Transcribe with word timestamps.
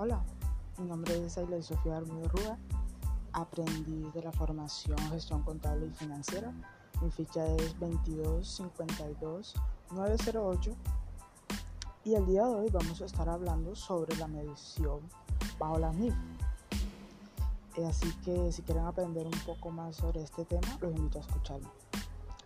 Hola, 0.00 0.22
mi 0.78 0.86
nombre 0.86 1.26
es 1.26 1.36
Aile 1.38 1.60
Sofía 1.60 1.96
Armido 1.96 2.28
Rúa. 2.28 2.56
Aprendí 3.32 4.08
de 4.12 4.22
la 4.22 4.30
formación 4.30 4.96
Gestión 5.10 5.42
Contable 5.42 5.86
y 5.86 5.90
Financiera. 5.90 6.52
Mi 7.02 7.10
ficha 7.10 7.44
es 7.56 7.76
2252908 7.80 10.76
y 12.04 12.14
el 12.14 12.26
día 12.26 12.46
de 12.46 12.54
hoy 12.54 12.70
vamos 12.70 13.02
a 13.02 13.06
estar 13.06 13.28
hablando 13.28 13.74
sobre 13.74 14.14
la 14.18 14.28
medición 14.28 15.00
bajo 15.58 15.80
la 15.80 15.92
NIF. 15.92 16.14
Eh, 17.76 17.84
así 17.84 18.12
que 18.24 18.52
si 18.52 18.62
quieren 18.62 18.84
aprender 18.84 19.26
un 19.26 19.40
poco 19.44 19.72
más 19.72 19.96
sobre 19.96 20.22
este 20.22 20.44
tema, 20.44 20.78
los 20.80 20.94
invito 20.94 21.18
a 21.18 21.22
escucharlo. 21.22 21.72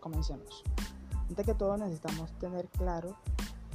Comencemos. 0.01 0.65
Antes 1.29 1.45
que 1.45 1.53
todo 1.53 1.77
necesitamos 1.77 2.33
tener 2.39 2.67
claro 2.69 3.15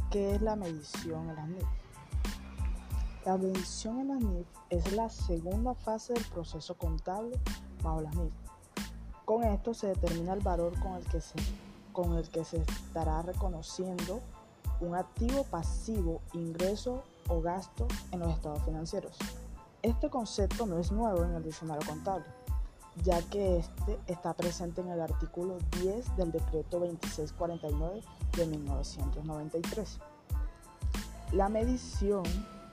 qué 0.10 0.34
es 0.34 0.42
la 0.42 0.56
medición 0.56 1.30
en 1.30 1.36
la 1.36 1.46
NIF. 1.46 1.87
La 3.28 3.38
medición 3.38 4.00
en 4.00 4.08
la 4.08 4.16
NIF 4.16 4.48
es 4.70 4.94
la 4.94 5.10
segunda 5.10 5.74
fase 5.74 6.14
del 6.14 6.24
proceso 6.28 6.78
contable 6.78 7.38
bajo 7.84 8.00
la 8.00 8.10
NIF. 8.12 8.32
Con 9.26 9.44
esto 9.44 9.74
se 9.74 9.88
determina 9.88 10.32
el 10.32 10.40
valor 10.40 10.80
con 10.80 10.94
el 10.94 11.04
que 11.04 11.20
se, 11.20 11.36
con 11.92 12.16
el 12.16 12.30
que 12.30 12.46
se 12.46 12.60
estará 12.60 13.22
reconociendo 13.24 14.22
un 14.80 14.96
activo 14.96 15.44
pasivo, 15.44 16.22
ingreso 16.32 17.04
o 17.28 17.42
gasto 17.42 17.86
en 18.14 18.22
los 18.22 18.32
estados 18.32 18.64
financieros. 18.64 19.18
Este 19.82 20.10
concepto 20.10 20.66
no 20.66 20.80
es 20.80 20.94
nuevo 20.94 21.26
en 21.26 21.34
el 21.34 21.44
diccionario 21.44 21.86
contable, 21.86 22.28
ya 23.04 23.22
que 23.24 23.58
este 23.58 24.00
está 24.08 24.36
presente 24.36 24.80
en 24.80 24.88
el 24.88 25.02
artículo 25.02 25.58
10 25.82 26.16
del 26.16 26.32
decreto 26.32 26.80
2649 26.80 28.04
de 28.38 28.46
1993. 28.46 30.00
La 31.34 31.50
medición 31.50 32.24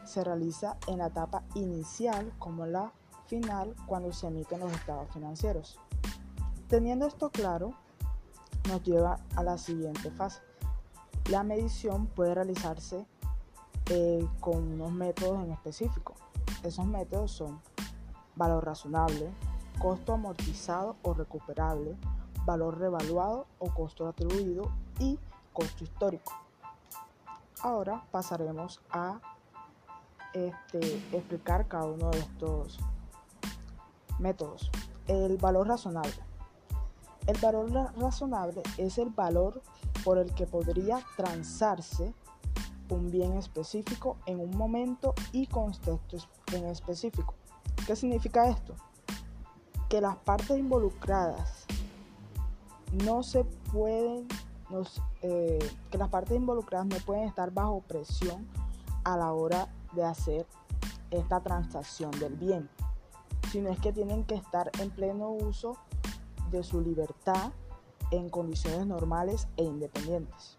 se 0.05 0.25
realiza 0.25 0.77
en 0.87 0.99
la 0.99 1.07
etapa 1.07 1.43
inicial 1.55 2.33
como 2.39 2.67
la 2.67 2.93
final 3.27 3.75
cuando 3.87 4.13
se 4.13 4.27
emiten 4.27 4.61
los 4.61 4.73
estados 4.73 5.11
financieros. 5.13 5.79
Teniendo 6.69 7.07
esto 7.07 7.31
claro, 7.31 7.75
nos 8.69 8.83
lleva 8.83 9.19
a 9.37 9.43
la 9.43 9.59
siguiente 9.59 10.11
fase. 10.11 10.41
La 11.31 11.43
medición 11.43 12.07
puede 12.07 12.35
realizarse 12.35 13.07
eh, 13.91 14.27
con 14.41 14.73
unos 14.73 14.93
métodos 14.93 15.45
en 15.45 15.53
específico. 15.53 16.15
Esos 16.63 16.87
métodos 16.87 17.33
son 17.33 17.61
valor 18.37 18.65
razonable, 18.65 19.31
costo 19.79 20.15
amortizado 20.15 20.97
o 21.03 21.15
recuperable, 21.15 21.97
valor 22.45 22.79
revaluado 22.79 23.47
o 23.59 23.73
costo 23.73 24.07
atribuido 24.07 24.71
y 24.99 25.19
costo 25.53 25.85
histórico. 25.85 26.33
Ahora 27.61 28.05
pasaremos 28.11 28.81
a 28.91 29.21
este, 30.35 30.97
explicar 31.13 31.67
cada 31.69 31.87
uno 31.87 32.11
de 32.11 32.19
estos 32.19 32.79
métodos. 34.19 34.71
El 35.07 35.37
valor 35.39 35.69
razonable. 35.69 36.13
El 37.27 37.39
valor 37.41 37.73
razonable 37.97 38.63
es 38.77 38.99
el 38.99 39.09
valor 39.09 39.63
por 40.05 40.19
el 40.19 40.35
que 40.35 40.47
podría 40.47 41.01
transarse 41.17 42.13
un 42.91 43.11
bien 43.11 43.33
específico 43.35 44.19
en 44.27 44.41
un 44.41 44.57
momento 44.57 45.15
y 45.33 45.47
contexto 45.47 46.19
en 46.53 46.67
específico. 46.67 47.35
¿Qué 47.87 47.97
significa 47.97 48.49
esto? 48.49 48.75
Que 49.89 50.01
las 50.01 50.17
partes 50.17 50.59
involucradas 50.59 51.65
no 53.05 53.23
se 53.23 53.45
pueden, 53.45 54.29
eh, 55.23 55.59
que 55.91 55.99
las 55.99 56.09
partes 56.09 56.37
involucradas 56.37 56.87
no 56.87 56.97
pueden 56.99 57.25
estar 57.25 57.51
bajo 57.51 57.81
presión 57.81 58.47
a 59.05 59.17
la 59.17 59.33
hora 59.33 59.69
de 59.95 60.05
hacer 60.05 60.47
esta 61.11 61.41
transacción 61.41 62.11
del 62.13 62.35
bien, 62.35 62.69
sino 63.51 63.71
es 63.71 63.79
que 63.79 63.93
tienen 63.93 64.25
que 64.25 64.35
estar 64.35 64.71
en 64.81 64.91
pleno 64.91 65.31
uso 65.31 65.77
de 66.51 66.63
su 66.63 66.81
libertad 66.81 67.53
en 68.11 68.29
condiciones 68.29 68.87
normales 68.87 69.49
e 69.57 69.65
independientes. 69.65 70.57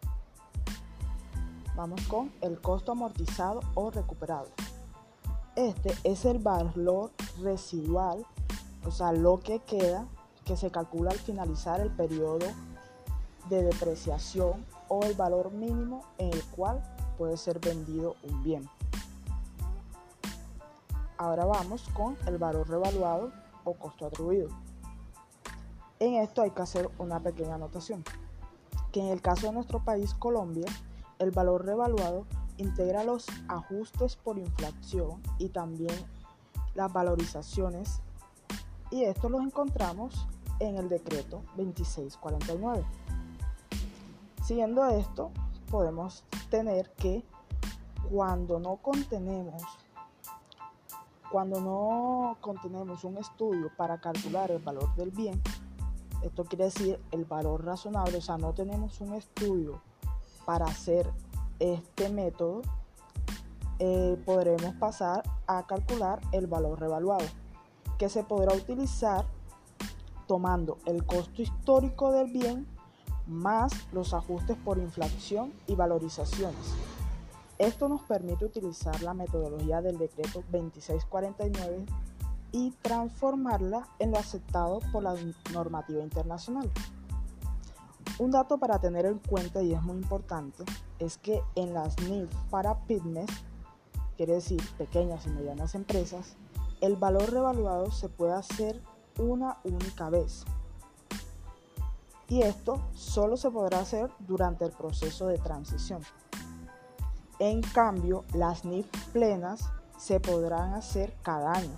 Vamos 1.76 2.02
con 2.08 2.32
el 2.42 2.62
costo 2.62 2.94
amortizado 2.94 3.60
o 3.74 3.92
recuperado. 3.92 4.48
Este 5.56 5.94
es 6.04 6.26
el 6.26 6.40
valor 6.40 7.12
residual, 7.42 8.26
o 8.86 8.92
sea, 8.92 9.12
lo 9.12 9.40
que 9.40 9.60
queda 9.60 10.08
que 10.46 10.56
se 10.56 10.72
calcula 10.72 11.12
al 11.12 11.18
finalizar 11.18 11.82
el 11.82 11.92
periodo 11.92 12.48
de 13.50 13.64
depreciación 13.64 14.66
o 14.88 15.04
el 15.04 15.16
valor 15.16 15.52
mínimo 15.52 16.06
en 16.18 16.34
el 16.34 16.44
cual 16.46 16.82
puede 17.18 17.38
ser 17.38 17.60
vendido 17.60 18.16
un 18.24 18.44
bien. 18.44 18.70
Ahora 21.18 21.46
vamos 21.46 21.88
con 21.94 22.18
el 22.28 22.38
valor 22.38 22.70
revaluado 22.70 23.32
o 23.64 23.74
costo 23.74 24.06
atribuido. 24.06 24.50
En 26.00 26.16
esto 26.16 26.42
hay 26.42 26.52
que 26.52 26.62
hacer 26.62 26.90
una 26.98 27.22
pequeña 27.22 27.56
anotación, 27.56 28.04
que 28.92 29.00
en 29.00 29.08
el 29.08 29.22
caso 29.22 29.48
de 29.48 29.54
nuestro 29.54 29.84
país 29.84 30.14
Colombia, 30.14 30.66
el 31.20 31.32
valor 31.32 31.66
revaluado 31.66 32.26
integra 32.58 33.04
los 33.04 33.26
ajustes 33.48 34.18
por 34.18 34.38
inflación 34.38 35.22
y 35.40 35.50
también 35.50 35.96
las 36.74 36.92
valorizaciones 36.92 38.02
y 38.92 39.04
esto 39.04 39.30
los 39.30 39.42
encontramos 39.42 40.28
en 40.60 40.78
el 40.78 40.90
decreto 40.90 41.44
2649. 41.56 42.86
Siguiendo 44.44 44.86
esto, 44.86 45.32
podemos 45.70 46.24
tener 46.50 46.92
que 46.92 47.24
cuando 48.12 48.60
no 48.60 48.78
contenemos 48.78 49.64
cuando 51.32 51.60
no 51.62 52.38
contenemos 52.42 53.04
un 53.04 53.18
estudio 53.18 53.72
para 53.76 54.00
calcular 54.00 54.52
el 54.52 54.60
valor 54.60 54.94
del 54.96 55.12
bien, 55.12 55.42
esto 56.22 56.44
quiere 56.46 56.66
decir 56.66 57.00
el 57.12 57.26
valor 57.26 57.64
razonable, 57.64 58.18
o 58.18 58.22
sea, 58.22 58.38
no 58.38 58.54
tenemos 58.54 59.00
un 59.02 59.14
estudio 59.14 59.82
para 60.46 60.66
hacer 60.66 61.10
este 61.60 62.10
método, 62.10 62.62
eh, 63.80 64.22
podremos 64.26 64.74
pasar 64.76 65.24
a 65.48 65.66
calcular 65.68 66.22
el 66.32 66.48
valor 66.48 66.80
revaluado, 66.80 67.26
que 67.98 68.10
se 68.10 68.24
podrá 68.24 68.56
utilizar 68.56 69.26
tomando 70.28 70.78
el 70.86 71.06
costo 71.06 71.42
histórico 71.42 72.12
del 72.12 72.32
bien 72.32 72.68
más 73.28 73.72
los 73.92 74.14
ajustes 74.14 74.58
por 74.58 74.78
inflación 74.78 75.54
y 75.68 75.76
valorizaciones. 75.76 76.95
Esto 77.58 77.88
nos 77.88 78.02
permite 78.02 78.46
utilizar 78.46 79.02
la 79.02 79.14
metodología 79.14 79.82
del 79.82 79.98
decreto 79.98 80.44
2649 80.52 81.86
y 82.52 82.72
transformarla 82.82 83.88
en 84.00 84.12
lo 84.12 84.18
aceptado 84.18 84.80
por 84.92 85.04
la 85.04 85.16
normativa 85.54 86.04
internacional. 86.04 86.70
Un 88.18 88.32
dato 88.32 88.58
para 88.58 88.80
tener 88.80 89.06
en 89.06 89.20
cuenta 89.20 89.62
y 89.62 89.74
es 89.74 89.82
muy 89.84 89.98
importante 89.98 90.64
es 91.00 91.18
que 91.18 91.42
en 91.56 91.74
las 91.74 91.98
NIF 92.00 92.30
para 92.50 92.80
pymes, 92.86 93.30
quiere 94.16 94.34
decir 94.34 94.62
pequeñas 94.78 95.26
y 95.26 95.30
medianas 95.30 95.76
empresas, 95.76 96.36
el 96.82 96.96
valor 96.96 97.32
revaluado 97.32 97.92
se 97.92 98.10
puede 98.10 98.34
hacer 98.34 98.82
una 99.18 99.58
única 99.64 100.10
vez. 100.10 100.46
Y 102.28 102.42
esto 102.42 102.82
solo 102.94 103.38
se 103.38 103.52
podrá 103.52 103.80
hacer 103.80 104.10
durante 104.20 104.66
el 104.66 104.72
proceso 104.72 105.28
de 105.28 105.38
transición. 105.38 106.02
En 107.40 107.62
cambio, 107.62 108.24
las 108.34 108.64
NIF 108.64 108.88
plenas 109.12 109.70
se 109.98 110.20
podrán 110.20 110.74
hacer 110.74 111.14
cada 111.22 111.54
año. 111.54 111.78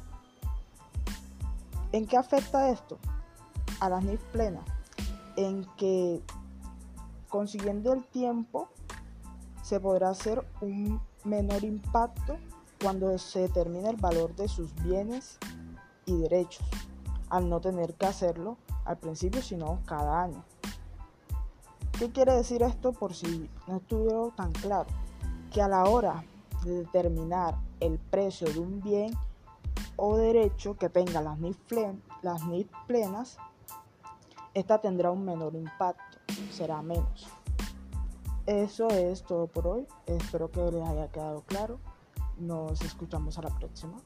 ¿En 1.91 2.06
qué 2.06 2.18
afecta 2.18 2.69
esto? 2.69 3.00
A 3.79 3.90
las 3.90 4.03
NIF 4.03 4.22
plenas. 4.31 4.66
En 5.35 5.66
que 5.78 6.22
consiguiendo 7.29 7.93
el 7.93 8.03
tiempo 8.05 8.70
se 9.64 9.79
podrá 9.79 10.09
hacer 10.09 10.46
un 10.61 11.02
menor 11.23 11.64
impacto 11.64 12.37
cuando 12.82 13.17
se 13.17 13.41
determine 13.41 13.90
el 13.90 13.97
valor 13.97 14.35
de 14.35 14.47
sus 14.47 14.73
bienes 14.76 15.37
y 16.05 16.16
derechos, 16.17 16.66
al 17.29 17.49
no 17.49 17.59
tener 17.59 17.96
que 17.96 18.05
hacerlo 18.05 18.58
al 18.85 18.97
principio, 18.97 19.41
sino 19.41 19.79
cada 19.85 20.23
año. 20.23 20.43
¿Qué 21.97 22.11
quiere 22.11 22.34
decir 22.34 22.61
esto 22.61 22.93
por 22.93 23.16
si 23.16 23.49
no 23.67 23.78
estuvo 23.78 24.32
tan 24.35 24.52
claro? 24.52 24.87
Que 25.58 25.64
a 25.64 25.68
la 25.68 25.86
hora 25.86 26.24
de 26.64 26.84
determinar 26.84 27.56
el 27.80 27.98
precio 27.98 28.48
de 28.48 28.59
un 28.59 28.80
bien 28.80 29.12
o 29.96 30.16
derecho 30.16 30.78
que 30.78 30.88
tenga 30.88 31.20
las 31.20 31.40
NIF, 31.40 31.58
las 32.22 32.44
plenas, 32.86 33.40
esta 34.54 34.80
tendrá 34.80 35.09
un 35.09 35.26
menor 35.26 35.56
impacto, 35.56 36.20
será 36.52 36.84
menos. 36.84 37.28
Eso 38.46 38.88
es 38.90 39.24
todo 39.24 39.48
por 39.48 39.66
hoy. 39.66 39.88
Espero 40.06 40.52
que 40.52 40.62
les 40.62 40.88
haya 40.88 41.08
quedado 41.08 41.42
claro. 41.48 41.80
Nos 42.38 42.80
escuchamos 42.82 43.40
a 43.40 43.42
la 43.42 43.50
próxima. 43.50 43.98